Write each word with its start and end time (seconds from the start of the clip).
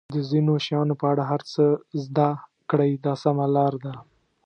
د 0.15 0.17
ځینو 0.29 0.53
شیانو 0.65 0.93
په 1.01 1.05
اړه 1.11 1.23
هر 1.31 1.41
څه 1.51 1.63
زده 2.05 2.29
کړئ 2.69 2.91
دا 3.05 3.13
سمه 3.23 3.45
لار 3.55 3.73
ده. 3.83 3.93